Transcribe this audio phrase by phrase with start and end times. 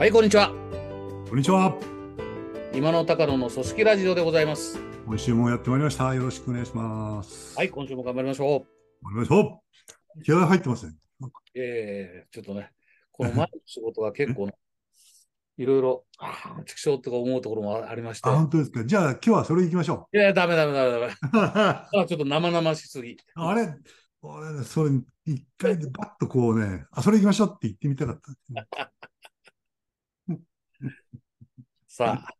[0.00, 0.48] はい、こんにちは。
[1.28, 1.76] こんにちは。
[2.72, 4.80] 今の高野の組織ラジオでございます。
[5.04, 6.14] 今週もやってまいりました。
[6.14, 7.54] よろしくお願いします。
[7.54, 9.36] はい、今週も頑張りましょお願いしま
[10.16, 10.24] す。
[10.24, 10.94] 気合入ってますね。
[11.20, 11.26] う。
[11.54, 12.70] えー、ちょっとね、
[13.12, 14.54] この前の仕事が結構ね、
[15.58, 18.28] いろいろ、ああ、畜生とか思うところもありまして。
[18.30, 18.82] あ、本当ですか。
[18.82, 21.06] じゃあ今日はそれ行きましょいや、ダメダメダメダメ。
[21.08, 21.10] う。
[21.34, 23.18] あちょっと生々しすぎ。
[23.36, 23.68] あれ
[24.22, 24.92] 俺ね、それ
[25.26, 28.20] 一回でバッとこうね、あ、それ行きましょうって言ってみたかっ
[28.80, 29.09] た。
[31.86, 32.34] さあ、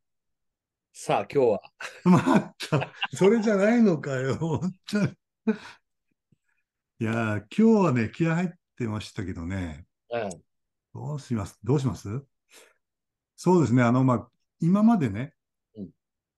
[0.92, 1.60] さあ、今日は、
[2.04, 5.12] また、それじゃないのかよ、本当に。
[7.00, 10.28] いやー、今日はね、気合入ってましたけどね、え
[10.94, 11.58] どうします？
[11.62, 12.08] どうします？
[13.36, 14.28] そうですね、あの、まあ、
[14.60, 15.34] 今までね、
[15.76, 15.90] うん。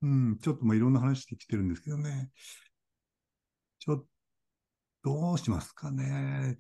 [0.03, 2.31] うん、ちょっともういろんな話してきてるんですけどね、
[3.79, 4.07] ちょっと、
[5.05, 6.59] どうしますかね。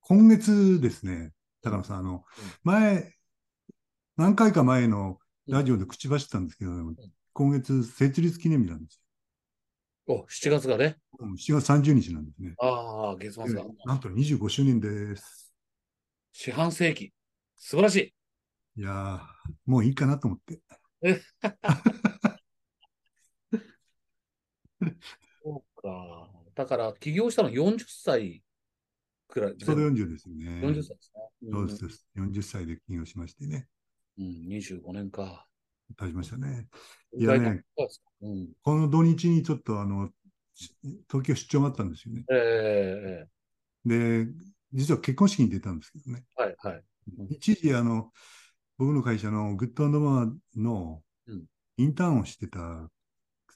[0.00, 2.24] 今月ですね、高野さん、あの、
[2.62, 3.17] 前、
[4.18, 6.72] 何回か前のラジオで口走ったんですけど、
[7.32, 9.00] 今月設立記念日なんです
[10.08, 10.94] お、7月がね、よ。
[11.20, 12.52] うん7月30日なんですね。
[12.58, 15.54] ああ、月末が、なんと25周年です。
[16.32, 17.12] 四半世紀。
[17.54, 18.12] 素晴らし
[18.76, 18.80] い。
[18.80, 19.20] いやー、
[19.66, 20.60] もういいかなと思って。
[25.44, 26.28] そうか。
[26.56, 28.42] だから、起業したの40歳
[29.28, 29.56] くらい。
[29.56, 30.60] ちょうど40ですよね。
[30.60, 31.50] 40歳ですね。
[31.52, 32.08] そうですです。
[32.16, 33.68] 40歳で起業しましてね。
[34.18, 35.46] うん、25年か。
[35.96, 36.68] 経ちましたね。
[37.16, 37.88] いやねそ
[38.22, 38.48] うん。
[38.62, 40.10] この土日にちょっとあの、
[40.54, 40.74] し
[41.10, 42.24] 東京出張があったんですよね。
[42.30, 43.28] ええ
[43.84, 44.26] で、
[44.72, 46.24] 実は結婚式に出たんですけどね。
[46.36, 46.84] はいはい。
[47.18, 48.12] うん一時、あの、
[48.76, 51.44] 僕の会社のグッドマーのうん
[51.78, 52.90] インターンをしてた青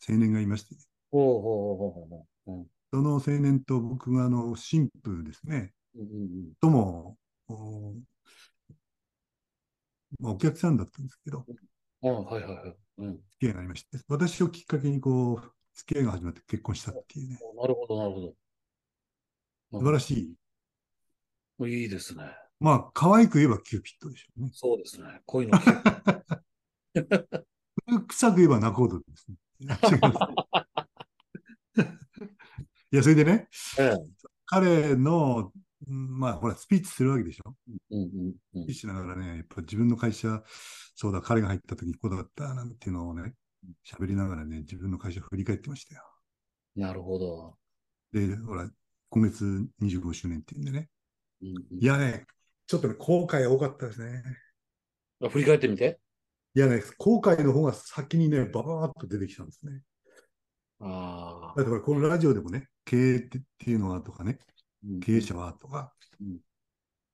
[0.09, 0.77] 年がいまして、
[1.11, 2.09] ほうほうほうほう
[2.47, 2.61] ほう。
[2.61, 7.17] うんその青年と僕があの新婦ですね、うんうんとも、
[7.49, 7.95] お
[10.23, 11.45] まあお客さんだったんですけど、
[12.01, 12.77] はいはいはい。
[12.99, 13.13] うん。
[13.13, 18.35] 付き合いがありまして、私をきっかけにこう、付き合いが始まって結婚したっていうね、なるほどなるほど。
[19.73, 20.37] 素晴らしい。
[21.67, 21.83] い。
[21.83, 22.25] いいですね。
[22.61, 24.51] まあ、可愛く言えばキューピッドでしょうね。
[24.53, 25.21] そうですね。
[25.27, 25.71] 恋の記
[27.93, 29.37] 憶臭く言えば仲人ですね。
[29.61, 29.67] 違
[29.97, 31.83] います
[32.93, 33.97] いや、それでね、ええ
[34.47, 37.55] 彼の、うんまあ、ほら、スピーチするわけでしょ？
[37.91, 40.43] うんうんうんスピーチしながらね、やっぱ自分の会社、
[40.95, 43.35] そうだ、彼が入った時こうだったなんていうのをね、
[43.87, 46.03] 喋りながらね、自分の会社を振り返ってましたよ。
[46.77, 47.59] なるほど。
[48.13, 48.71] で、ほら、
[49.11, 49.45] 今月
[49.83, 50.89] 25周年っていうんでね。
[51.43, 52.27] うんうんいやね、
[52.67, 54.23] ちょっとね、後悔多かったですね。
[55.23, 56.01] あ振り返ってみて。
[56.55, 59.81] いやね、後悔の方が先にね、ババーっと出てきたんですね。
[60.81, 64.39] ああだってほら、このラジオでもね、経営ってっていうのはとかね、うん
[65.05, 66.39] 経営者はとか、うん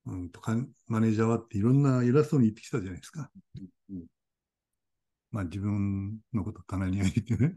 [0.06, 0.56] うん、とか、
[0.86, 3.30] マネージャーはっていろんな偉そうに言ってきたじゃないですか。
[3.90, 4.04] うん
[5.30, 7.56] まあ自分のこと棚に上げてね。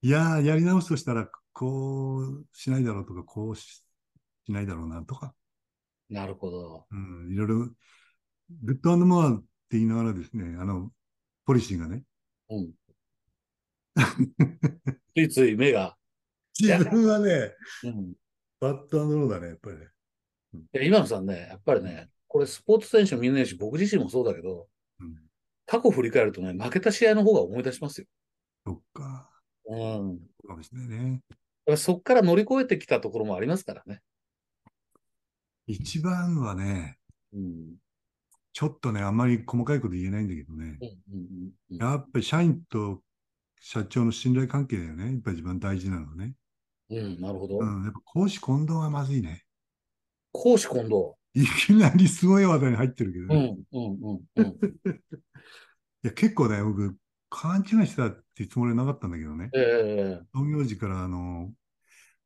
[0.00, 3.82] いやー、やり直すとしたら、こうしないだろうとか、こうし
[4.44, 5.34] しないだろうなとか、
[6.08, 6.86] なるほど。
[6.90, 7.56] うん、いろいろ、
[8.62, 9.46] good more って
[9.78, 10.90] 言いながらですね、あの、
[11.46, 12.04] ポリシーがね、
[12.50, 12.72] うん。
[15.14, 15.96] ついつい目が。
[16.58, 17.54] 自分はね、
[17.84, 18.12] うん
[18.60, 19.88] バッドローだね、やっぱりね。
[20.54, 24.68] いや今野さんね、やっぱりね、これスポーツ選手見ないし、僕自身もそうだけど、
[25.00, 25.16] うん、
[25.66, 28.06] 過去振り返るとね、負けた試合の方が思い出しますよ。
[28.64, 29.30] そっか、
[29.66, 29.78] うん。
[29.78, 31.22] そうかもしれないね。
[31.76, 34.00] そこから乗り越えてきたところもありますからね。
[35.66, 36.98] 一番はね、
[37.32, 37.76] うん。
[38.52, 40.78] ちょっとね、あんまり細かいこと言えないんだけどね、
[41.70, 43.02] やっぱり社員と
[43.60, 45.06] 社長の信頼関係だよね。
[45.06, 46.34] やっぱり一番大事なのね。
[46.96, 47.06] うん。
[47.06, 47.58] うん、なるほど。
[47.58, 49.42] うん、やっぱ公私混同はまずいね。
[50.32, 51.16] 公私混同。
[51.34, 53.34] いきなりすごい話題に入ってるけどうね。
[53.34, 54.46] んうんうんうん。
[56.04, 56.96] いや、結構ね、僕、
[57.30, 59.50] 勘違いしてたってつもりはなかったんだけどね。
[59.54, 61.52] ええ創業時から、あの、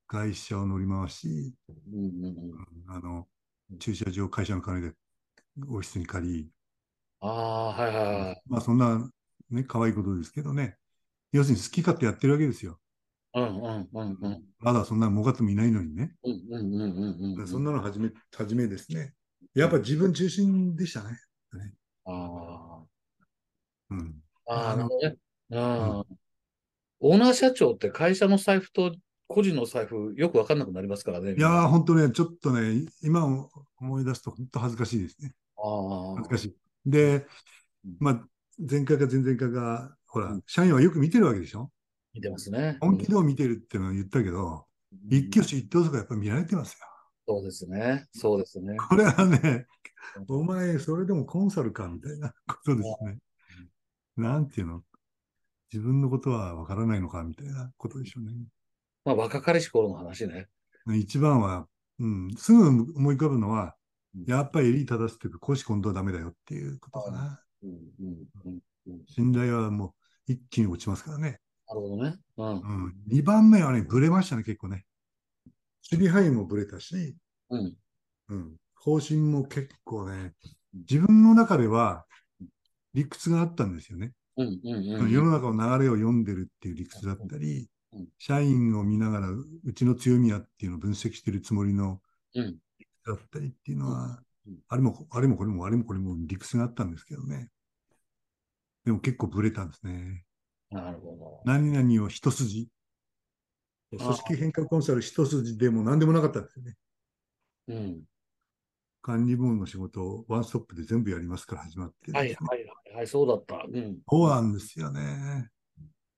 [0.06, 2.36] 会社を乗り回し、うんうん
[2.86, 2.90] うん。
[2.90, 3.28] あの、
[3.78, 4.94] 駐車場、会社の金で
[5.62, 6.50] オフィスに借り、
[7.20, 8.42] ああ、はいはいはい。
[8.46, 9.10] まあそんな、
[9.50, 10.76] ね、可愛いことですけどね。
[11.32, 12.78] 要するに好き勝手やってるわけですよ。
[13.36, 14.42] うんうんうんうん。
[14.60, 16.14] まだそんな儲かってもいないのにね。
[16.24, 17.46] うんうんうんうんうん。
[17.46, 19.12] そんなのはじめ、はじめですね。
[19.54, 21.18] やっぱ自分中心でしたね。
[22.06, 22.82] あ
[23.90, 24.14] うん。
[24.46, 24.72] あ。
[24.72, 25.16] あなるほどね。
[25.50, 26.04] うん。
[27.00, 28.94] オーナー社長って会社の財布と
[29.28, 31.34] 個人の財布よくわかんなくなりますからね。
[31.34, 33.26] いやー、本当ね、ちょっとね、今
[33.78, 35.34] 思い出すと本当恥ずかしいですね。
[35.58, 36.56] ああ恥ずかしい。
[36.86, 37.26] で
[37.84, 38.28] うん、まあ、
[38.58, 41.70] 前回か前々回が、ほらうん、社員はよく見てるわけでしょ
[42.16, 42.78] 見てますね。
[42.80, 44.66] 本気でも見てるっていうのは言ったけど、
[45.10, 46.86] 一挙手一投足はやっぱり見られてますよ。
[47.28, 48.06] そうですね。
[48.12, 48.76] そうですね。
[48.76, 49.66] これはね、
[50.28, 53.18] お前、それでもコンサルかみたいなことですね。
[54.16, 54.82] なんていうの？
[55.72, 58.32] 自分のことはわからないのかみたいなことでしょうね。
[59.04, 60.46] まあ、若かりし頃の話ね。
[60.96, 61.66] 一番は、
[61.98, 62.66] うん、すぐ
[62.96, 63.74] 思い浮かぶのは
[64.16, 67.42] うん、やっぱり襟正すというか、公私混同はダメだよっていうことかな。
[67.62, 67.76] うんうん
[68.46, 69.94] うんうん、信頼はも
[70.28, 71.40] う一気に落ちますからね。
[71.68, 72.16] なるほどね。
[72.36, 72.94] うんうん。
[73.10, 74.84] 2番目はね、ブレましたね、結構ね。
[75.90, 77.16] 守備範囲もブレたし、
[77.50, 77.76] うん
[78.28, 78.56] うん。
[78.74, 80.34] 方針も結構ね、
[80.72, 82.04] 自分の中では
[82.94, 84.12] 理屈があったんですよね。
[84.36, 92.00] うんうんうん世の中の流れを読んでるっていう理屈だったりうん、社員を見ながらうちの強みやっていうのを分析してるつもりの
[92.34, 92.58] うん
[93.06, 97.50] だったりっていうのはうんうん、あれも、あれもこれも、あれもこれも理屈があったんですけどね。
[98.84, 100.25] でも結構ブレたんですね。
[100.70, 102.68] なるほ何々を一筋。
[103.94, 106.76] あ組織変革コンサル一筋でも何でもなかったんですよね。
[107.68, 107.74] ど。
[107.74, 108.02] うん。
[109.02, 112.56] 管理部門の仕事をワンストップで全部やりますから始まってね、はいはいは
[112.92, 113.64] いはい、そうだった。
[113.72, 113.98] うん。
[114.08, 115.48] そうなんですよね。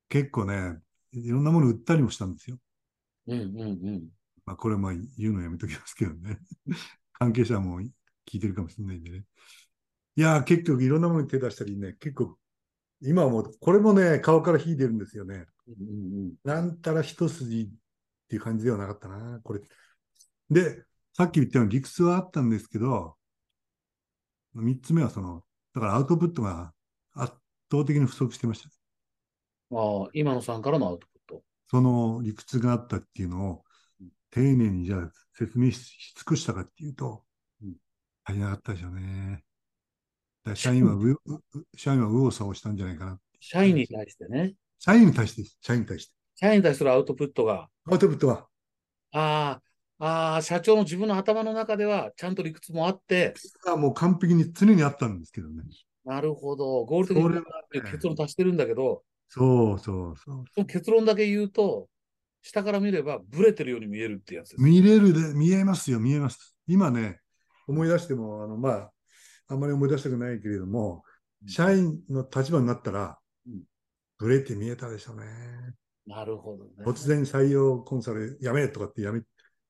[0.08, 0.78] 結構ね、
[1.12, 2.56] いろんなもの売ったりもしたんですよ。
[3.26, 4.08] うんうんうん。
[4.46, 6.38] まあ、これはまあ言うのやめときますけどね。
[7.12, 7.90] 関係者も聞
[8.32, 9.24] いてるかもしれないんでね。
[10.16, 12.38] いやー、結局いろんなものに手出したりね、結構、
[13.00, 15.46] 今はもう、これもね、顔から火出るんですよね。
[15.68, 17.68] うんうんなんたら一筋っ
[18.28, 19.60] ていう感じではなかったな、これ。
[20.50, 20.84] で、
[21.14, 23.16] さっき言ったように理屈はあったんですけど、
[24.54, 26.72] 三つ目はその、だからアウトプットが
[27.14, 27.34] 圧
[27.70, 28.70] 倒的に不足してました。
[29.70, 29.78] うん。
[30.02, 31.44] ああ、今野さんからのアウトプット。
[31.70, 33.64] その理屈があったっていうのを
[34.00, 37.24] うん、丁寧にじゃあ説明しし尽くしたかっていうと
[37.62, 37.74] うん、
[38.24, 39.44] 足りなかったでしょうね。
[40.56, 41.18] 社員はう、うう
[41.76, 43.18] 社員は右往左往したんじゃないかな。
[43.40, 44.54] 社員に対してね。
[44.78, 46.12] 社員に対して社員に対して。
[46.36, 48.46] 社員に対するアウトプットが、アウトプットは、
[49.12, 49.60] あ
[49.98, 53.34] あ、ああ、社長の自分の頭の中ではちゃんと理屈もあって、
[53.66, 55.64] あもう完璧に常にあったんですけどね。
[56.04, 60.44] なるほど、合理的にそれはっていう結論足してるんだけど、そうそうそう。
[60.54, 61.88] その結論だけ言うと、
[62.42, 64.62] 下から見ればブレてるように見えるってやつです。
[64.62, 66.56] 見れるで、見えますよ、見えます。
[66.66, 67.20] 今ね、
[67.66, 68.92] 思い出しても、あの、まあ、
[69.48, 71.02] あんまり思い出したくないけれども、
[71.46, 73.62] 社員の立場になったらうん、
[74.18, 75.24] ブレて見えたでしょうね。
[76.06, 76.70] なるほどね。
[76.84, 79.22] 突然採用コンサルやめとかってやめ、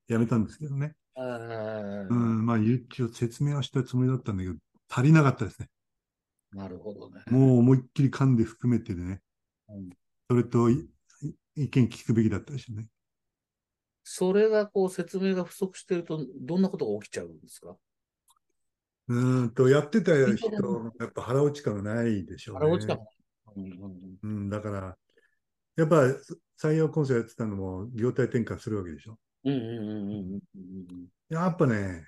[0.06, 0.94] やめたんですけどね。
[1.16, 4.56] うん、まあ、一応説明はしたつもりだったんだけど、
[4.88, 5.68] 足りなかったですね。
[6.52, 7.22] なるほどね。
[7.30, 9.20] もう思いっきり噛んで含めてでね
[9.68, 9.90] うん。
[10.30, 10.88] それと意
[11.56, 12.86] 見聞くべきだったでしょうね。
[14.04, 17.76] それがこう説明が不足してると、どんなことが起きちゃうんですか？
[19.08, 20.50] うーんと、やってた人、
[21.00, 22.60] やっぱ腹落ち感がないでしょうね。
[22.60, 23.04] 腹落ち感が
[24.22, 24.96] うんだから、
[25.76, 26.02] やっぱ
[26.60, 29.18] 採用コンサルやってたのも業態転換するわけでしょ。
[29.44, 32.04] うんうんうんうんうんうんやっぱね、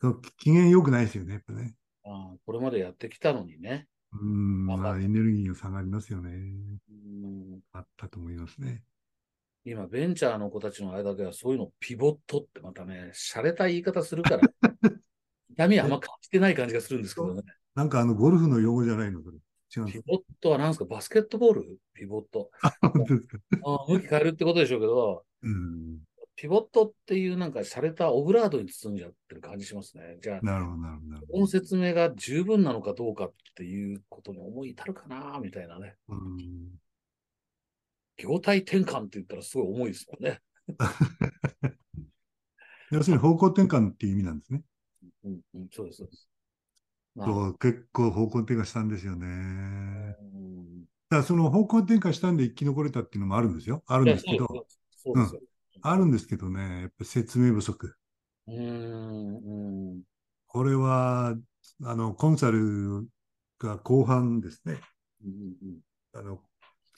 [0.00, 1.74] その機嫌良くないですよね、やっぱね。
[2.04, 3.88] ああこれまでやってきたのにね。
[4.12, 6.30] うん、まあエネルギーの差がありますよね。
[6.30, 6.92] う
[7.26, 8.82] んあったと思いますね。
[9.64, 14.40] 今、ベンチャーの子たちの間ではそういうのピボットってまたね、洒落た言い方するから、
[15.54, 17.42] 痛みあんま感じてない感じがするんですけどね。
[17.74, 19.22] なんかあのゴルフの用語じゃないの？
[19.22, 19.38] それ。
[19.76, 20.84] 違うピボットは何ですか？
[20.84, 21.78] バスケットボール？
[21.94, 22.50] ピボット。
[22.60, 23.38] か本当ですか？
[23.64, 25.98] ああ向き変えるってことでしょうけど、うん。
[26.36, 30.18] ピボットっていうなんか洒落たオブラートに包んじゃってる感じしますね。
[30.20, 35.94] じゃあ、なるほど、なるほどこの説明が十分なのかどうかっていうことに思い至るかな、みたいなね。
[36.08, 36.16] ど。
[36.16, 36.40] うん。
[38.16, 40.40] 業態転換って言ったらすごい重いですもんね。
[42.90, 44.62] 要するに方向転換っていう意味なんですね。
[45.24, 46.28] うん、うん、そうです、そうです。
[47.14, 49.26] まあ結構方向転換したんですよね。
[49.26, 53.82] うんだからその方向転換したんで生き残れたっていうのもあるんですよ。
[53.86, 54.66] あるんですけど、
[54.96, 55.40] そうですよ。
[55.82, 57.94] あるんですけどね、やっぱ説明不足。
[58.46, 60.02] うーん、うん、
[60.46, 61.36] これは、
[61.82, 63.06] あの、コンサル
[63.58, 64.80] が後半ですね、
[65.24, 65.80] うん、うん
[66.14, 66.40] あの、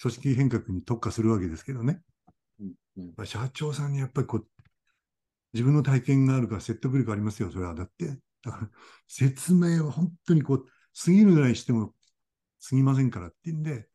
[0.01, 2.01] 組織変革に特化するわけですけどね、
[2.61, 3.15] うん、うん。
[3.17, 4.47] まあ社長さんにやっぱりこう、
[5.57, 7.75] 自分の体験があるから説得力ありますよ、それは。
[7.75, 8.71] だって、だから
[9.09, 10.67] 説明は本当にこう、
[11.05, 11.95] 過ぎるぐらいしても
[12.69, 13.89] 過ぎませんからっていうんで、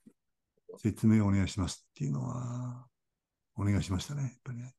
[0.78, 2.88] 説明をお願いしますっていうのは、
[3.56, 4.74] お願いしましたね、やっぱりね。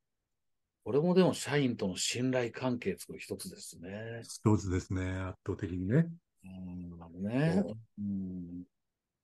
[0.84, 4.22] これもでも社員との信頼関係作る一つですね。
[4.24, 6.08] 一つですね、圧倒的にね。
[6.44, 7.62] うん、ね。
[7.98, 8.64] うん。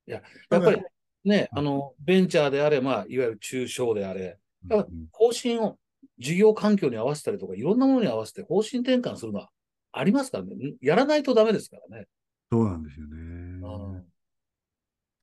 [0.07, 0.81] いや、やっぱり
[1.25, 5.79] ね、あの、ベンチャーであれ、まあ、いわゆる中小であれ、うんだか方針を
[6.19, 9.50] 事業環境に合わせたりとか、いろんなものに合わせて方針転換するのは
[9.93, 10.75] ありますからね。
[10.81, 12.07] やらないとダメですからね。
[12.50, 13.17] そうなんですよね。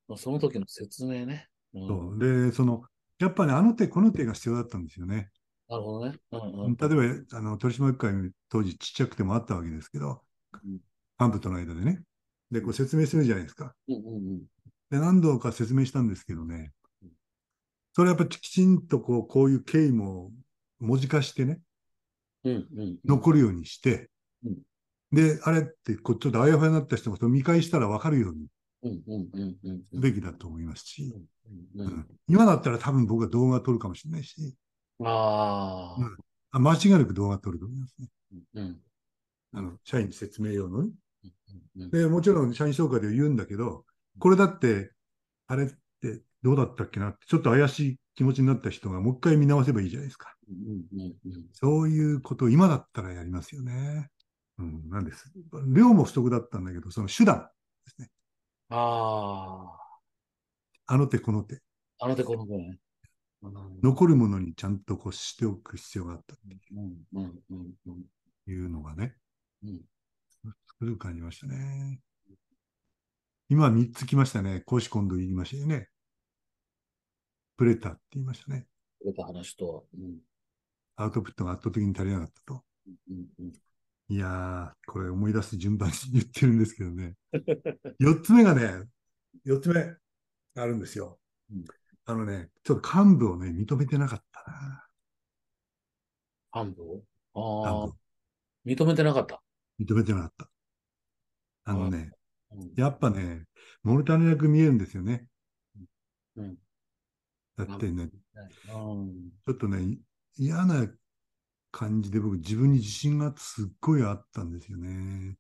[0.10, 0.17] うん。
[0.17, 1.48] その時の説明ね。
[1.74, 2.84] うんそうで、その、
[3.20, 5.29] やっぱり、あの手この手が必要だったんですよね。
[5.67, 6.17] あなるほどね。
[6.32, 6.75] うんうん。
[6.75, 10.22] 例えば、あの、取締役会当時ちっちゃくてもあったわけですけど
[10.63, 10.79] うん、
[11.20, 12.01] 幹部との間でね。
[12.51, 13.74] で、こう説明するじゃないですか。
[13.88, 14.00] うんう
[14.38, 14.41] ん
[14.89, 16.72] で、何度か説明したんですけどね、
[17.94, 20.32] それやっぱりきちんとこう、こういう経緯も
[20.86, 21.60] 文字化してね、
[22.44, 22.54] うん。
[22.54, 22.98] うんうん。
[23.06, 24.10] 残るようにして、
[24.44, 24.58] うん
[25.12, 28.48] で、あれって、こうちょっとあやふやになった人も見返したら分かるように
[29.94, 31.13] すべきだと思いますし、
[31.75, 34.56] うん今だったら多分僕は動画撮るかもしれないし、
[35.04, 36.01] ああ。
[36.01, 36.18] うん
[36.51, 38.08] あ間違いなく動画撮ると思いますね。
[38.56, 38.77] うん
[39.54, 40.89] あの、社員説明用のね。
[41.24, 43.86] うんうんで、もちろん社員紹介で言うんだけど、
[44.20, 44.92] これだって、
[45.48, 45.70] あれ
[46.46, 50.36] どうだったっけなって、ちょっと怪しい気持ちになった人がもう一回見直せばいいじゃないですか。
[50.48, 54.12] うんうんうんそういうことを今だったらやりますよね。
[54.60, 55.34] うん、なんです。
[55.74, 57.50] 量も不足だったんだけど、その手段
[57.88, 58.12] ですね。
[58.70, 59.75] あ
[60.86, 61.56] あの手この手。
[61.98, 62.06] あ。
[62.06, 62.60] あの手この手ね。
[62.62, 62.80] うん
[63.82, 66.44] 残るものにちゃんとこうしておく必要があったって
[68.52, 69.16] いうのがね、
[69.64, 69.82] うん
[70.68, 72.02] つくづく感じましたね。
[73.50, 74.62] 今3つ来ましたね。
[74.62, 75.90] 講師今度言いましたよね。
[77.58, 78.68] プレタって言いましたね。
[79.04, 79.86] 出た話と。
[79.94, 80.18] うん
[80.98, 82.64] アウトプットが圧倒的に足りなかったと。
[83.10, 83.54] うんうん
[84.08, 87.16] いやー、これ思い出す順番に言ってるんですけどね。
[88.00, 88.88] 4つ目がね、
[89.46, 89.82] 4つ目
[90.62, 91.20] あるんですよ。
[91.52, 91.66] うん
[92.08, 94.44] あのね、ちょっと幹部をね、認めてなかった
[96.54, 96.64] な。
[96.66, 97.94] 幹部ああ部。
[98.64, 99.42] 認めてなかった。
[99.80, 100.50] 認めてなかった。
[101.64, 102.12] あのね、
[102.52, 103.48] うんやっぱね、
[103.82, 105.28] 物足りなく見えるんですよね。
[106.36, 106.58] うん
[107.58, 108.10] だってね、
[108.74, 109.32] うん。
[109.46, 109.98] ちょっとね、
[110.38, 110.88] 嫌な
[111.72, 115.38] 感じで僕自分に自信がすっごいあったんですよね。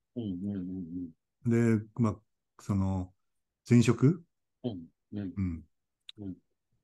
[1.45, 2.15] で、まあ、
[2.59, 3.13] その、
[3.69, 4.23] 前職？
[4.63, 5.33] うんうん。
[5.37, 5.63] うん。
[6.19, 6.35] うん。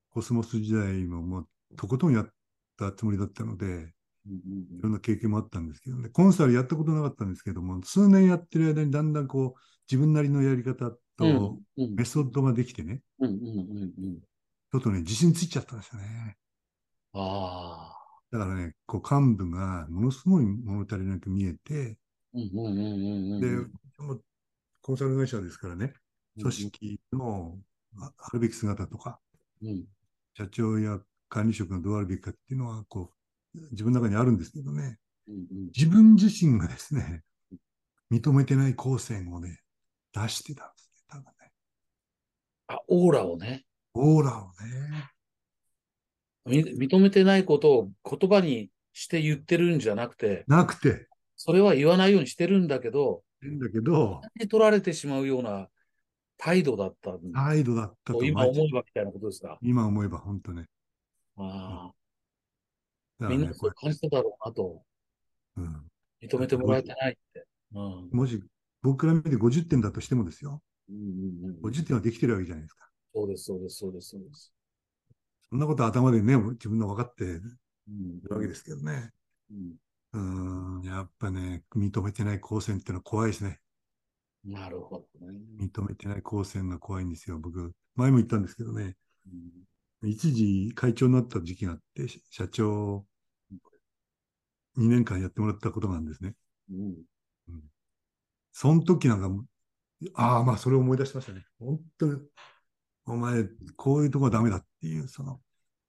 [0.10, 1.48] コスモス時代ももう
[1.78, 2.30] とことんやっ
[2.78, 4.34] たつもりだったので、うん
[4.78, 9.60] いろんな経験もあったんですけどね、コンサルやったことなかったんですけども、数年やってる間にだんだんこう、
[9.90, 11.96] 自分なりのやり方うんとうん。
[11.96, 13.02] メソッドができてね、
[14.72, 16.38] ちょっとね、自信ついちゃったんですよね。
[17.13, 18.01] ああ。
[18.32, 21.98] だからね、こう幹部がものすごい物足りなく見えて、
[22.34, 22.48] で、
[24.82, 25.94] コンサル会社ですからね、
[26.40, 27.58] 組織の
[28.00, 29.20] ああるべき姿とか、
[29.62, 29.84] うん
[30.34, 30.98] 社長や
[31.28, 33.12] 管理職がどうあるべきかっていうのは、こ
[33.54, 34.98] う、自分の中にあるんですけどね、
[35.28, 37.24] うんうん自分自身がですね、
[38.10, 39.60] 認めてない光線をね、
[40.13, 41.51] 出してたんですね、多分ね。
[42.68, 45.10] あ、オーラをね、オーラをね。
[46.45, 55.67] み認めてないことを言葉にして言ってるんじゃなくて、なくて、それは言わないようにしてるんだけど、だけど、に取られてしまうような
[56.38, 59.57] 態度だった態度だったと今思思えばみたいなことですか？
[59.62, 60.65] 今思えば本当ね。
[61.38, 61.91] あ
[63.19, 64.83] あ、ね、これみんなそう、感じただろうなと、
[65.57, 65.86] うん、
[66.21, 67.45] 認めてもらえてないって。
[67.74, 68.41] うんもし
[68.83, 70.62] 僕から見て50点だとしてもですよ。
[70.89, 71.03] うんうん
[71.45, 72.90] うん50点はできてるわけじゃないですか。
[73.13, 74.53] そうです、そうです、そうです、そうです。
[75.50, 77.41] そんなこと頭でね、自分の分かってる
[77.88, 79.12] うんわけですけどね。
[79.51, 79.75] うん
[80.13, 83.60] うーん、やっぱね、認めてない光線ってのは怖いですね。
[84.44, 85.39] なるほどね。
[85.60, 87.38] 認めてない光線が怖いんですよ。
[87.39, 89.65] 僕、前も言ったんですけどね、うん
[90.03, 93.06] 一時会長になった時期があって、し社長
[94.75, 96.36] 2年間やってもらったことがあるんですね。
[96.70, 97.06] うん
[98.53, 99.46] その時なんか、
[100.15, 101.46] ああ、まあそれを思い出しましたね。
[101.60, 102.22] 本当に、
[103.05, 105.41] お前、こういうとこはダメだっていう、その、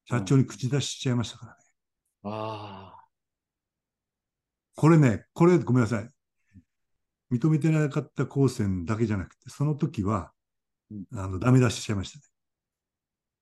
[0.05, 1.59] 社長に口出ししちゃいましたからね。
[2.25, 3.05] ああ、
[4.75, 6.11] これね、これごめんなさい。
[7.31, 10.33] 認めてなかった光線だけじゃなくて、その時は
[10.93, 12.25] うん、あの、ダメ出ししちゃいましたね。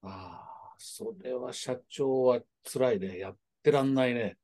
[0.03, 3.19] ああ、それは社長は辛いね。
[3.19, 4.39] やってらんないね。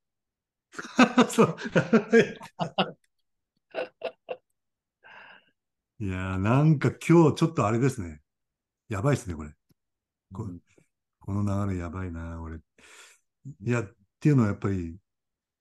[1.31, 1.57] そう。
[5.99, 8.21] いやー、なんか今日ちょっとあれですね。
[8.89, 9.51] やばいですね、これ。
[10.33, 10.61] こうん
[11.21, 12.59] この流れやばいな、俺。
[12.59, 12.61] い
[13.71, 13.91] や、っ
[14.21, 14.97] ていうのはやっぱり、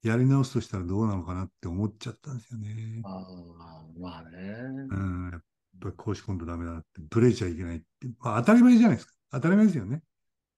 [0.03, 3.01] やり直すとしたらどうなのかなって思っちゃったんですよね。
[3.03, 4.53] ああ、まあね。
[4.91, 4.95] う
[5.27, 5.41] ん、やっ
[5.81, 7.85] ぱり公式コントダメだなって、ブレちゃいけないって。
[8.19, 9.13] まあ、当たり前じゃないですか。
[9.31, 10.03] 当たり前ですよね。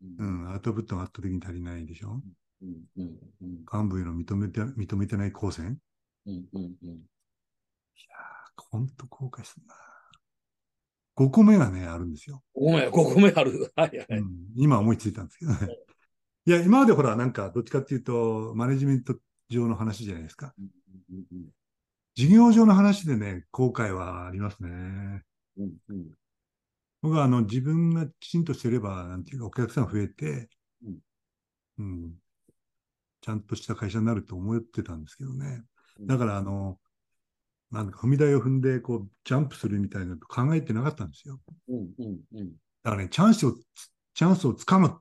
[0.02, 2.22] ううんん、アウトプットが圧倒的に足りないでしょ。
[2.62, 5.80] うんうんうん幹部への認めて、認めてない光線。
[6.26, 7.02] うんうんうん
[8.58, 9.87] ほんと後悔するな。
[11.18, 12.44] 5個目がね、あるんですよ。
[12.54, 13.72] ごめん、5個目ある。
[13.76, 14.08] はいはい。
[14.20, 15.76] うん、今思いついたんですけどね。
[16.46, 19.16] いや、今までほら、なんか、どっちかっていうと、マネジメント
[19.50, 20.54] 上の話じゃないですか。
[20.58, 20.68] うん
[21.32, 21.50] うん
[22.16, 24.70] 事業上の話でね、後悔はありますね。
[25.58, 26.08] うんうん
[27.04, 30.50] 僕は、あの、自分がきちんとしてれば、なんていうか、お客さん増えて、
[30.84, 30.98] うん
[31.78, 32.14] うん。
[33.22, 35.64] ちゃんとした会社になると思ってたんですけどね。
[36.00, 36.80] うんだから、あの、
[37.72, 41.40] なんか踏み台を踏んで、こう、ジャンプするみたいなの考えてなかったんですよ。
[41.68, 42.52] うんうんうん。
[42.84, 43.58] だからね、チャンスをつ、
[44.14, 44.92] チャンスをつかむっ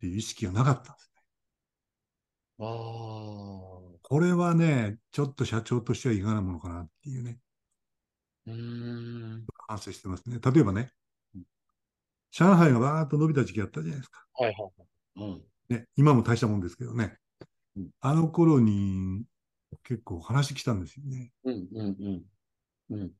[0.00, 1.22] ていう意識がなかったんですね。
[2.58, 3.98] ああ。
[4.02, 7.38] これはね、ちょっと社長としてはいかなものかなっていうね、
[8.46, 9.46] うーん。
[9.68, 10.38] 反省してますね。
[10.38, 10.92] 例えばね
[11.34, 11.42] うん、
[12.30, 14.24] 上海がバーッと伸びた時期あったじゃないですか。
[14.34, 14.56] はいは
[15.16, 15.32] いはい。
[15.32, 15.42] うん。
[15.68, 17.16] ね、今も大したもんですけどね
[17.76, 17.90] うん。
[18.00, 19.22] あの頃に
[19.84, 21.32] 結構話来たんですよね。
[21.44, 21.96] うんうん
[22.90, 22.96] うん。
[22.96, 23.10] うん。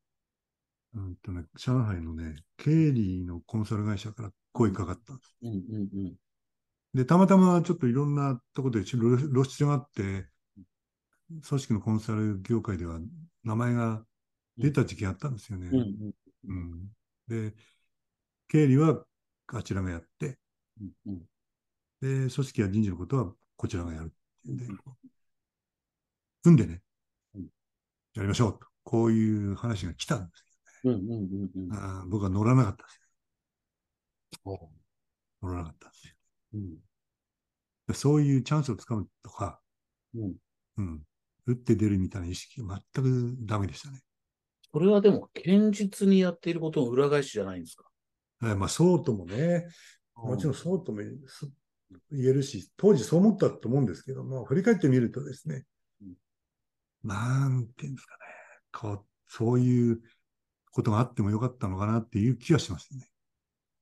[0.95, 5.37] うんとね、上海のね、経理のコンサル会社から声かかったんです。
[5.43, 6.15] うんうんうん。
[6.95, 10.27] で、たまたまちょっといろんなところで露露出があって、
[11.49, 13.01] 組織のコンサル業界では
[13.45, 14.05] 名前が
[14.59, 15.69] 出た時期あったんですよね。
[15.69, 16.13] うんうん
[16.49, 16.89] うん
[17.29, 17.55] で、
[18.49, 19.05] 経理は
[19.47, 20.39] あちらがやって、
[20.81, 21.19] うんうん。
[22.01, 24.09] で、組織や人事のことはこちらがやるっ
[24.43, 24.79] ていうんでうん、
[26.43, 26.83] 組んでね
[27.35, 27.43] うん、
[28.15, 28.67] やりましょうと。
[28.85, 30.45] こういう話が来たんです
[30.85, 31.75] うんうんうんうんよ。
[31.75, 33.01] あー僕は乗らなかったです
[34.45, 34.71] およ。
[35.43, 36.15] 乗らなかったんですよ。
[36.55, 36.77] うん
[37.89, 39.61] でそういうチャンスをつかむとか、
[40.15, 40.35] うん。
[40.79, 41.03] うん、
[41.47, 44.01] 打って出るみたいな意識が全くダメでしたね。
[44.73, 47.85] それはでも、堅実にやっていることの裏返しじゃないんですか？
[48.45, 49.67] えーまあ、そうともね、
[50.15, 51.11] もちろんそうとも言
[52.31, 55.63] えるし、当時そう思ったと思うんですけども、振り返ってみるとですねうん、
[57.05, 58.21] なんていうんですかね、
[58.73, 60.01] こう、そういう
[60.71, 63.09] ことがあってもよかったのかなっていう気がしますね。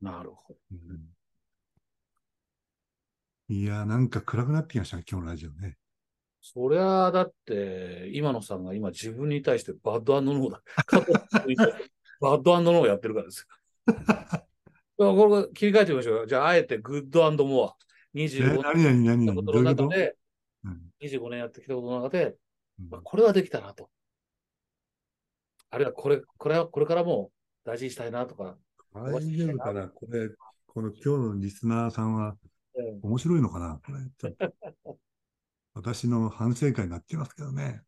[0.01, 0.59] なるほど。
[3.49, 5.77] いや、なんか暗くなってきましたね、今日のラジオね。
[6.41, 10.61] そりゃあ、だって、今野さんが今自分に対してバッドノーだ。
[12.19, 13.47] バッドノーをやってるからですよ。
[14.97, 16.25] これ切り替えてみましょうよ。
[16.25, 17.75] じゃあ、あえて good more。
[18.13, 20.15] え、25何々何々年のことの中で、
[20.63, 22.35] うん25年やってきたことの中で、うん
[22.89, 23.89] まあ、これはできたなと。
[25.69, 27.31] あるいはこれ、これは、これからも
[27.63, 28.57] 大事にしたいなとか。
[28.93, 29.87] 大丈夫かな？
[29.87, 30.29] これ、
[30.67, 32.35] この今日のリスナーさんは
[32.75, 33.79] うん面白いのかな？
[33.85, 34.51] これ、ちょっ
[34.83, 34.97] と
[35.73, 37.83] 私の反省会になってますけどね。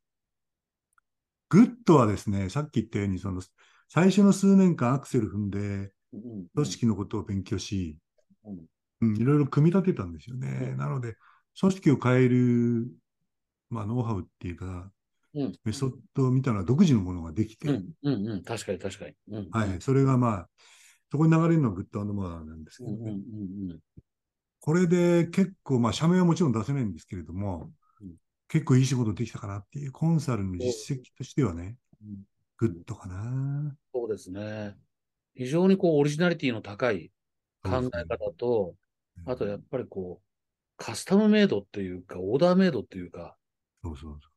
[1.50, 3.42] グッドはですね、さっき言ったように、その、
[3.90, 7.98] 最初の数年間アクセル踏んで、うん組織のことを勉強し、
[8.46, 8.66] うん
[9.02, 10.70] うん、いろいろ組み立てたんですよね。
[10.72, 11.16] うんなので、
[11.60, 12.88] 組織を変える、
[13.74, 14.92] まあ、ノウハウっていうか、
[15.36, 15.54] うん。
[15.64, 19.14] メソッドみたいな独自のものができて、うんうんうん、確かに確かに。
[19.30, 19.50] うん。
[19.52, 20.50] はい、それがまあ、
[21.12, 22.98] そこに流れるのはグッドモアなんですけどね。
[22.98, 23.16] うんうんう
[23.68, 23.80] んうん。
[24.60, 28.14] これで結構、まあ、社名はもちろん出せないんですけれども、うん。
[28.48, 32.06] 結構いい仕事できたかなっていう、コンサルの実績としてはね、う。
[32.06, 32.24] ん。
[32.58, 33.76] グッドかな。
[33.94, 34.76] そうですね。
[35.36, 37.12] 非常にこうオリジナリティの高い
[37.64, 38.76] 考え方と、
[39.26, 40.24] あとやっぱりこう、
[40.78, 43.36] カスタムメイドっていうか、オーダーメイドっていうか、
[43.84, 44.30] そうそうそ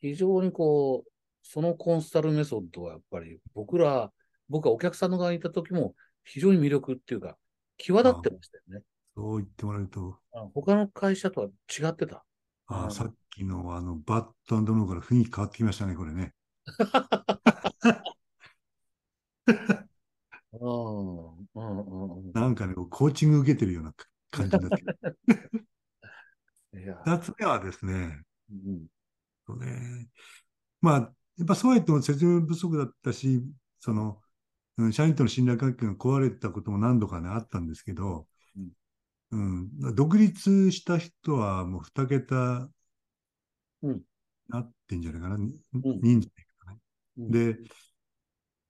[0.00, 1.10] 非常にこう、
[1.42, 4.12] そのコンサルメソッドはやっぱり僕ら、
[4.48, 7.36] 僕はお客さんの側にいた時も非常に魅力っていうか、
[7.78, 8.76] 際立ってましたよね。
[8.76, 9.20] う。
[9.20, 12.16] そう言ってもらえると、あ他の会社とは違ってた。
[12.16, 16.32] うんあさっきのあの、バッドノーから雰囲気変わってきましたね、これね。
[20.52, 22.32] うん、うん、うん、うん。
[22.32, 23.92] なんかね、コーチング受けてるような
[24.30, 25.68] 感じになってる。
[26.82, 28.22] いや、二つ目はですね、
[28.54, 28.86] うん、
[29.46, 30.08] そうね。
[30.80, 33.42] まあ、やっぱそうは言っても説明不足だったし、
[33.80, 34.20] その、
[34.76, 38.26] うん社員との信頼関係が壊れたことも何度かね、あったんですけど、
[39.30, 42.68] うん、独立した人はもう2桁
[43.82, 44.02] うん。
[44.48, 45.48] なってんじゃないかな、ん。
[46.02, 46.78] 人数で言うとね。
[47.18, 47.30] うん。
[47.30, 47.70] で、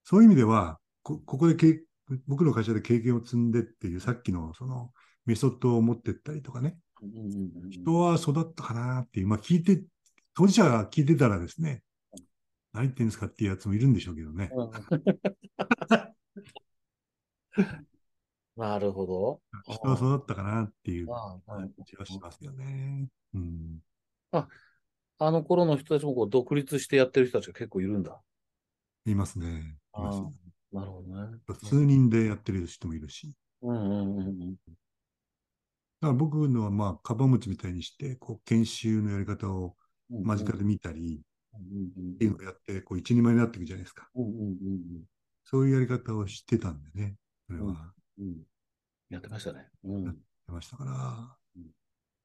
[0.04, 1.80] そういう意味では、こここでけい
[2.26, 4.92] 僕の会社で経験を積んでっていう、さっきのその
[5.26, 6.93] メソッドを持ってったりとかね、うん、うん、うん。
[7.70, 9.82] 人は育ったかなっていう、まあ聞いて、
[10.34, 11.82] 当事者が聞いてたらですね、
[12.72, 14.50] 何言ってんですかっていうやつもいるんでしょうけどね。
[14.52, 14.70] うん
[18.56, 19.40] なるほど。
[19.68, 21.42] 人は育ったかなっていう感
[21.84, 23.08] じはしますよね。
[23.34, 23.80] うん。
[24.30, 24.46] あ
[25.30, 28.20] の頃の人たちもこう独立してやってる人たちが結構いるんだ。
[29.06, 29.76] いますね。
[29.96, 31.38] いますああなるほどね。
[31.64, 33.32] 数人でやってる人もいるし。
[33.62, 34.56] うんうんうんうん。
[36.04, 39.74] だから僕のはまあ、カバン持ちみたいにして、こう、研修のやり方を
[40.10, 41.22] 間近で見たり、
[41.54, 44.10] うんうんっていうのをやって、こう、一人前になっていくじゃないですか。
[44.14, 45.04] うんうんうん
[45.46, 47.16] そういうやり方をしてたんでね。
[47.46, 47.76] それは、やっ
[48.18, 48.36] うんうん。
[49.10, 49.66] やってましたね。
[49.84, 49.94] うん。
[50.04, 51.64] うんてましたからうん。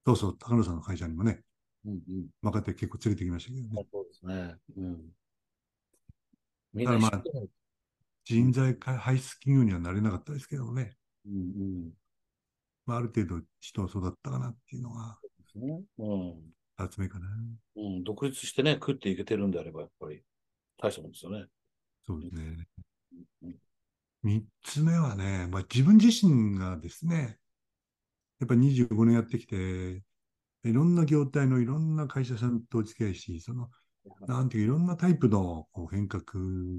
[0.05, 1.41] そうそう、高野さんの会社にもね、
[1.85, 2.01] うん。
[2.41, 3.87] 若手結構連れてきましたけどね。
[3.91, 4.55] そうですね。
[4.75, 5.01] うん。
[6.73, 7.23] みんだからまあ
[8.25, 10.97] 人材排出企業にはなれなかったですけどね。
[11.25, 11.37] うんう
[11.87, 11.91] ん。
[12.89, 15.19] まあ、ある程度人は育ったかなっていうのが。
[15.55, 16.05] う
[16.83, 16.89] ん。
[16.89, 17.27] つ目かな。
[17.75, 20.23] うん、独立してね、食っていけてるんであれば、やっぱり、
[20.81, 21.45] 大したもんですよね。
[22.07, 22.67] そうですね
[23.43, 23.55] うん。
[24.23, 27.37] 三つ目はね、まあ、自分自身がですね、
[28.39, 30.01] やっぱり25年やってきて、
[30.63, 33.69] いろんな業態のいろんな会社さんとお付き合いし、その、
[34.27, 36.23] なんていういろんなタイプの変革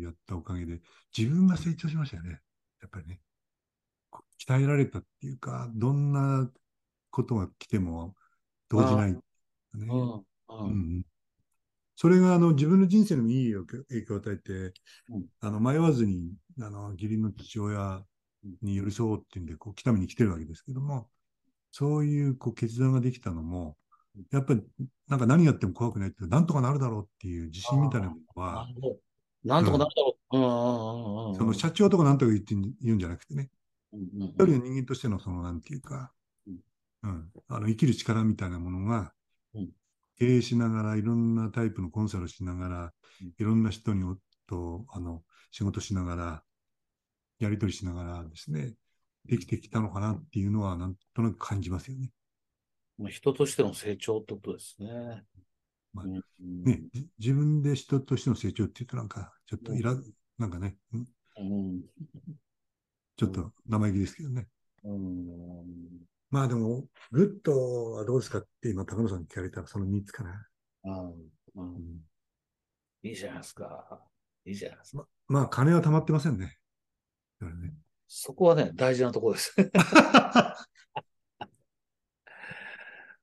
[0.02, 0.80] やったおかげで、
[1.16, 2.40] 自分が成長しましたよね。
[2.80, 3.20] やっぱりね。
[4.46, 6.50] 鍛えられたっていうか、どんな
[7.10, 8.14] ことが来ても
[8.68, 9.20] 動じない、ね。
[9.74, 11.06] うん、うん。
[11.96, 13.54] それがあの自分の人生にもいい
[13.88, 14.52] 影響を与えて、
[15.10, 15.26] うん。
[15.40, 18.02] あの迷わずにあの義理の父親
[18.62, 21.08] に寄り添おうっていうんで、こう来ために来てるわけですけども、
[21.70, 23.76] そういうこう決断ができたのも、
[24.32, 24.62] やっぱり
[25.08, 28.68] なんか何やっても怖くないっていう、なんとかなるだろうっていう自信みたいなものなは。
[29.44, 31.36] なんとかなるだろう。
[31.36, 33.50] その社長とかなんとか言って言うんじゃなくてね、
[33.92, 36.12] 一人の人間としてのそのなんていうか、
[36.46, 36.60] うん。
[37.02, 39.12] うん、あの生きる力みたいなものが
[39.54, 39.70] うん、
[40.16, 44.04] 経営しながら、いろんなタイプのコンサルしながらうん、いろんな人に
[44.50, 45.22] とあの
[45.52, 46.42] 仕事しながら、
[47.38, 48.74] やり取りしながらですね、
[49.26, 52.10] できてきたのかなっていうのは、なんとなく感じますよね。
[52.98, 55.24] まあ人としての成長ってことですね。
[55.92, 59.96] まあうんね、じ自分で人としての成長って言うとなんか、ちょっといら、
[60.38, 60.98] なんかね、ん。
[60.98, 61.80] うん
[63.20, 64.48] ちょっと生意気ですけどね。
[64.82, 65.20] うん
[66.30, 70.48] まあでも、グッドはどうですかって今、高野さんに聞かれたらその3つかな。
[73.02, 74.00] いいじゃないですか。
[74.46, 75.06] いいじゃないですか。
[75.26, 76.56] まあ、金は貯まってませんね。
[77.42, 77.74] だからね。
[78.08, 79.54] そこはね、大事なところです。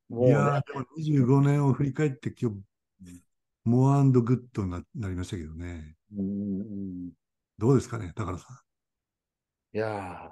[0.09, 3.23] もうねいやー、でも25年を振り返って今日、
[3.63, 5.95] more good にななりましたけどね。
[6.15, 7.11] うんうん
[7.57, 8.63] どうですかね、高野さ
[9.77, 10.31] いや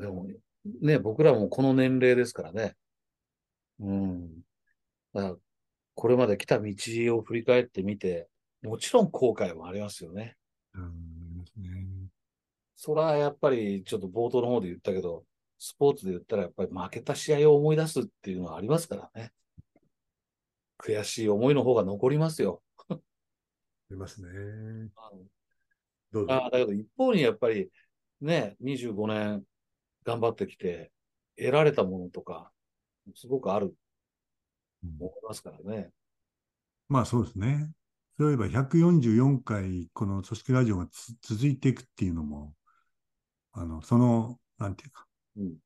[0.00, 0.26] ー、でも
[0.80, 2.74] ね、僕らもこの年齢ですからね。
[3.78, 4.40] うん。
[5.14, 5.36] だから
[5.94, 6.74] これまで来た道
[7.16, 8.26] を振り返ってみて、
[8.64, 10.34] もちろん後悔もありますよね。
[10.76, 10.80] ん。
[10.80, 10.90] うん、あ
[11.30, 11.68] りますね。
[12.74, 15.24] それはやっぱりちょっと冒頭の方で言ったけど、
[15.60, 19.30] スポーツで言ったらやっぱり負けた試合を思い出すっていうのはありますからね。
[20.78, 22.60] 悔しい思いの方が残りますよ。
[22.88, 22.96] あ
[23.88, 24.28] りますね。
[26.10, 26.32] どうぞ。
[26.32, 27.70] あだけど一方にやっぱり
[28.22, 29.42] ね、25年
[30.04, 30.92] 頑張ってきて、
[31.36, 32.50] 得られたものとか、
[33.14, 33.74] すごくある
[34.84, 35.90] 思いますからね。
[36.88, 37.70] まあそうですね。
[38.18, 42.54] そういえば144回この組織ラジオがつ続いていくっていうのも、
[43.52, 45.06] あの、その、なんていうか、
[45.36, 45.56] うん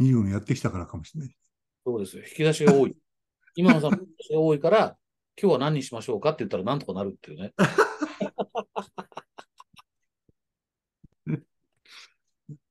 [0.00, 1.36] 25年やってきたからかもしれない。
[1.84, 2.22] そうですよ。
[2.22, 2.96] 引き出しが多い。
[3.56, 4.96] 今のさん、引き出しが多いから、
[5.40, 7.52] 今日は何にしましょうかって言ったらなんとかなるっていうね。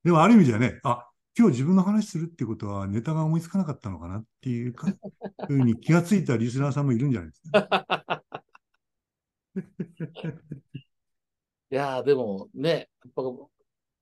[0.03, 4.87] でもある意味じゃね、あ、今日自分の話するってことはネタが思いつかなかったのかなっていうか、
[5.47, 8.23] ふうに気がついたリスナーさんもいるんじゃないですか。
[11.69, 13.21] いやー、でもね、やっぱ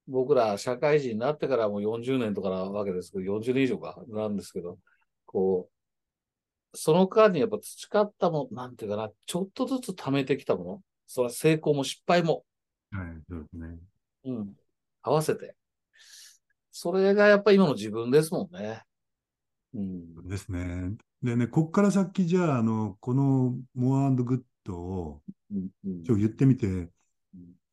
[0.08, 4.78] 僕ら社会人になってからもう40年とかなわけですけど、40年以上かなんですけど、
[5.26, 5.70] こ
[6.74, 12.46] う、その間にやっぱ培ったもの、なんていうかな、ちょっとずつ貯めてきたもの、それは成功も失敗も、
[12.92, 13.78] はい、そうですね。
[14.26, 14.56] うん、
[15.06, 15.56] 合わせて。
[16.72, 18.84] それがやっぱり今の自分ですもんね。
[19.74, 20.28] うん。
[20.28, 20.96] ですね。
[21.22, 26.90] でね、こっから先じゃあ、あの、このモアグッドをうんうんちょっと言ってみて、うん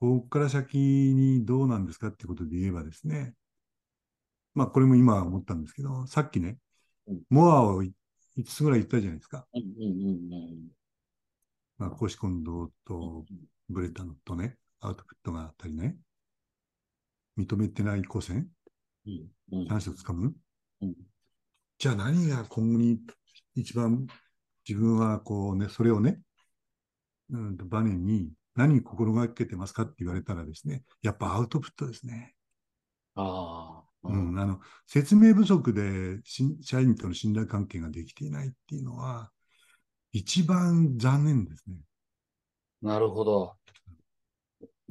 [0.01, 3.35] ここから先にどうなんですかってことで言えばですね、
[4.53, 6.59] まあこれも今思ったんですけど、さっきね
[7.07, 7.93] うん、モアを5
[8.45, 9.47] つぐらい言ったじゃないですか。
[9.55, 10.83] うんうんうん
[11.79, 13.25] まあ、公私混同と
[13.69, 15.97] ブレたのとね、アウトプットが足りない。
[17.39, 20.35] 認めてない個性、うんうんチャンスをつかむ？
[20.81, 20.95] うん
[21.79, 23.01] じゃあ何が今後に
[23.57, 24.07] 一番
[24.69, 26.21] 自分はこうね、それをね、
[27.31, 32.35] うんとバネに何心がけてますかって言われたらですね、やっぱアウトプットですね。
[33.17, 39.31] ああ、うん、あの説明不足でし社員との信頼関係ができていないっていうのは、
[40.13, 41.77] 一番残念ですね。
[42.81, 43.57] なるほど。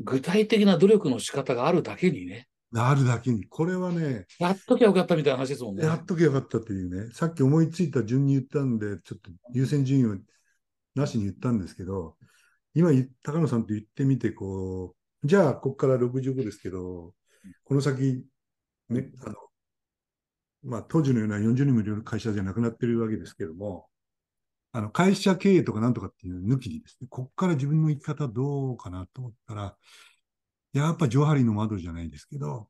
[0.04, 3.46] 具体的な努力の仕方があるだけにね、あるだけに。
[3.48, 5.86] これはね、やっときゃよかったみたいな話ですもんね。
[5.86, 10.18] やっとけばよかったというね、さっき思いついた順に言ったんで、ちょっと優先順位を
[10.96, 12.16] なしに言ったんですけど、
[12.74, 17.14] 今言、高野さんと言ってみて、こう、じゃあ、ここから65ですけど、
[17.66, 18.26] この先、
[18.90, 19.36] ね、あの、
[20.64, 23.88] まあ、当時のような40人もいる会社じゃなくなってるわけですけども、
[24.74, 29.78] あの、会社経営とかなんとかっていうの抜きにですね、ここから自分の生き方どうかなと思ったら、
[30.74, 32.70] やっぱ上張りの窓じゃないですけど、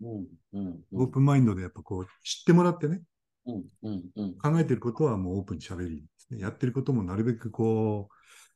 [0.00, 3.02] うんうんうオーんプンマインドでやっぱこう知ってもらってね、
[3.46, 4.38] うん、うん、うん。
[4.38, 6.40] 考えてることはもうオープンに喋りですね。
[6.40, 8.08] やってることもなるべくこ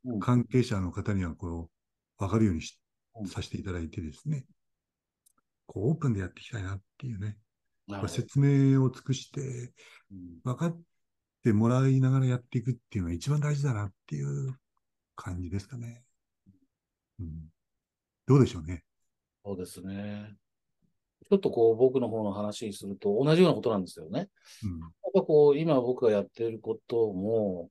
[0.04, 1.70] う関係者の方にはこ
[2.18, 2.78] う、わかるようにし
[3.16, 4.46] うんさせていただいてですね。
[5.66, 7.36] こう、オープンでやっていきたいなっていうね。
[8.08, 9.72] 説明を尽くして、
[10.10, 10.80] うん分かっ
[11.44, 14.54] てもらいながらやっていくっていうのが一番大事だなっていう
[15.14, 16.02] 感じですかね。
[17.20, 17.28] うん、
[18.26, 18.82] どうでしょうね。
[19.44, 20.34] そうですね。
[21.30, 24.28] ちょっとこう僕の方の話にすると同じようなことなんですよね。
[24.64, 24.80] うん。
[24.80, 27.68] やっぱこう今僕がやってることも、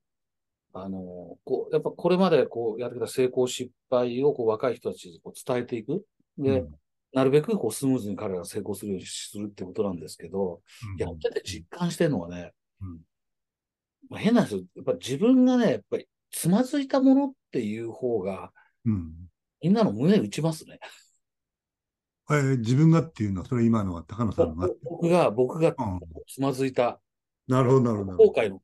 [0.74, 6.06] あの、こう、やっぱこれまでこうやってきた成功失敗をこう若い人たちにこう伝えていく。
[6.38, 6.76] で、うん
[7.16, 10.62] なるべくこうスムーズに彼らが成功するようにするってことなんですけど、
[10.98, 13.02] やってて実感してるのはね、うん
[14.10, 14.62] まあ、変なんですよ。
[14.76, 18.52] やっぱ自分がね、やっぱりつまずいたものっていう方が、
[18.86, 19.14] うん。
[19.62, 20.80] みんなの胸打ちますね。
[22.30, 24.70] えー自分がっていうのは、それ今のは高野さんが。
[24.84, 26.00] 僕が、僕がうん。
[26.28, 27.00] つまずいた
[27.48, 28.32] なるほど、なるほどなるほど。
[28.32, 28.62] 後悔の。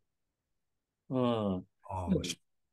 [1.09, 1.19] う
[1.59, 1.65] ん。
[1.89, 2.07] あ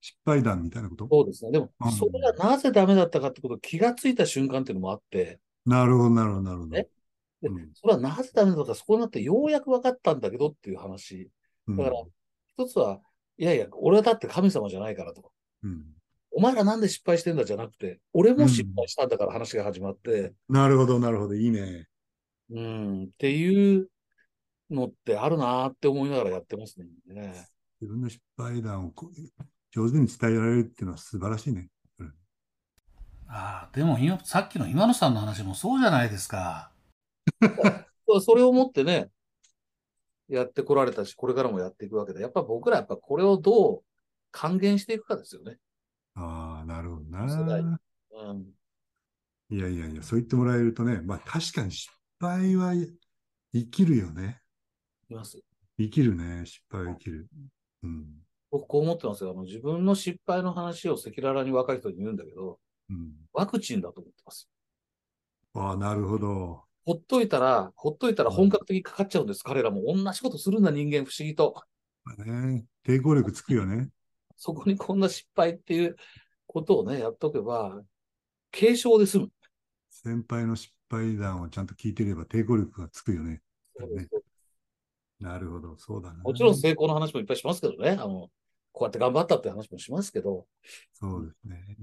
[0.01, 1.09] 失敗談みたいなこと？
[1.11, 1.51] そうですね。
[1.51, 6.77] でもう、んそれがなぜダメだったかってことを気がついた瞬間っていうのもあって、なるほど、なるほど、なるほど。
[6.77, 6.89] え
[7.43, 11.31] でうんそれはなぜダメだったか、そこになってようやく分かったんだけどっていう話。
[11.67, 11.97] うんだから、
[12.59, 13.01] 一つは、
[13.39, 15.31] いやいや、俺はだって神様じゃないからとか、
[15.63, 15.85] うん
[16.39, 21.35] お前らなんで失敗してんだじゃなくて、俺も失敗したんだから話が始まって、なるほど、なるほど。
[21.35, 21.87] いいね。
[22.51, 23.89] うん、っていう
[24.71, 26.89] のってあるなーって思いながらやってますね。
[27.07, 27.47] ね
[27.81, 31.71] 自分の失敗談をこう上手に伝えられるっていうのは素晴らしいね。
[33.29, 36.71] ああ、でも今、さっきの今野さんの話もそうじゃないですか。
[38.25, 39.11] それをもってね、
[40.29, 43.83] やってこられたし、これからもやっていくわけで、やっぱ僕らやっぱこれをどう
[44.31, 45.59] 還元していくかですよね。
[46.15, 47.81] ああ、なるほどな。
[48.13, 48.47] うん。
[49.49, 52.75] いやいやいや、そう言ってもらえるとね、まあ確かに失敗は
[53.53, 54.41] 生きるよね。
[55.09, 55.41] います。
[55.79, 56.45] 生きるね。
[56.47, 57.29] 失敗は生きる。
[57.83, 58.07] うん。
[58.51, 59.31] 僕こう思ってますよ。
[59.31, 62.59] あの自分の失敗の話を赤裸々に若い人に言うんだけど、
[62.91, 63.13] うん。
[63.33, 64.49] ワクチンだと思ってます。
[65.55, 66.66] ああ、なるほど。
[66.87, 69.43] ほっといたら、ほっといたら本格的にかかっちゃうんです。
[69.43, 71.61] 彼らも同じことするんだ、人間不思議と。
[72.05, 73.89] まあね、抵抗力つくよね。
[74.37, 75.97] そこにこんな失敗っていう
[76.47, 77.83] ことをね、やっとけば、
[78.53, 79.31] 軽症で済む。
[79.91, 83.43] 先輩の失敗談をちゃんと聞いてれば抵抗力がつくよね。
[83.81, 84.07] ね
[85.19, 86.23] なるほど、そうだな。
[86.23, 87.91] もちろん成功の話もいっぱいしますけどね。
[87.91, 88.31] あの、
[88.71, 90.47] こうやって頑張ったって話もしますけど。
[90.93, 91.77] そうですね。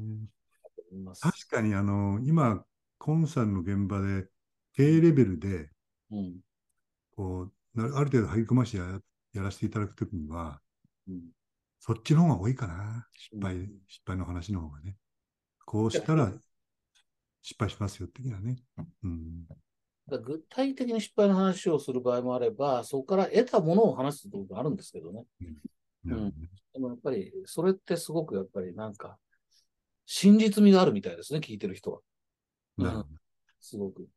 [1.19, 2.63] 確かに、あの、今、
[2.99, 4.27] コンさんの現場で、
[4.73, 5.69] 経営レベルで、
[6.11, 6.39] うん。
[7.15, 8.99] こう、なある程度入り込ましてや
[9.33, 10.59] やらせていただくときには、
[11.07, 11.21] うん。
[11.79, 13.07] そっちの方が多いかな。
[13.13, 14.97] 失敗、失敗の話の方がね。
[15.65, 16.33] こうしたら
[17.41, 18.57] 失敗しますよ、的なね。
[19.03, 19.45] うん。
[20.07, 25.25] 具体的に失敗の話をする場合もあれば、そこから得たものを話すことがあるんですけどね。
[26.03, 29.17] なるほどねでもやっぱり、それってすごくやっぱりなんか、
[30.05, 31.99] 真実味があるみたいですね、聞いてる人は。
[32.77, 33.09] なるほど
[33.59, 34.07] すごく。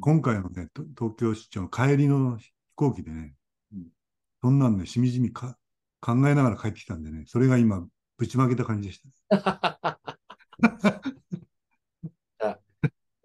[0.00, 3.34] 今回のね、と東京出張の帰りの飛行機でね、
[3.72, 3.86] うん
[4.42, 5.56] そんなんね、しみじみか
[6.00, 7.86] 考えながら帰ってきたんでね、それが今、
[8.18, 10.00] ぶちまけた感じでした。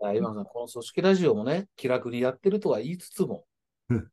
[0.02, 3.46] あ今のこの組織ラジオもね、気楽にやってるとは言いつつも
[3.90, 4.12] うん、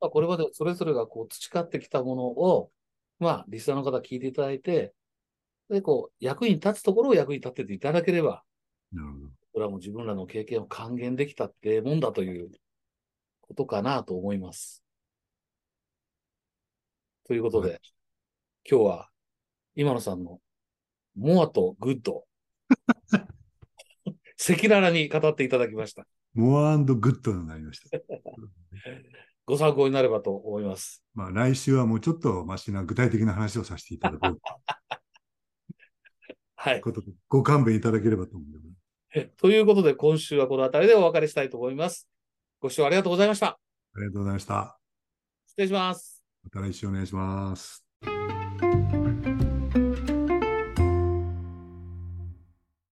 [0.00, 2.70] まあこれまでそれぞれがこう培ってきたものを、
[3.18, 4.94] まあ、リスナーの方聞いていただいて、
[5.68, 8.42] で、こう、役に立つところを役に立てていただければ、
[8.92, 9.37] なるほど。
[9.58, 12.52] これはもう自分らの経験を還元できたってもんだという
[13.40, 14.84] ことかなと思います。
[17.26, 17.80] ということで、はい
[18.70, 19.08] 今日は
[19.74, 20.40] 今野さんの
[21.16, 22.24] more と good、
[23.08, 23.24] 赤
[24.54, 26.06] 裸々に語っていただきました。
[26.34, 27.98] モアグッドになりました。
[29.44, 31.02] ご参考になればと思います。
[31.14, 34.38] まあ、来週はもうちょっとマシな具体的な話をさせていただこう
[36.54, 36.82] はい。
[37.26, 38.58] ご勘弁いただければと思うんで
[39.24, 42.08] ということで、今週はこの辺りでお別れしたいと思います。
[42.60, 43.46] ご視聴ありがとうございました。
[43.46, 43.58] あ
[43.96, 44.78] りがとうございました。
[45.46, 46.24] 失礼します。
[46.44, 47.84] また来週お願いします。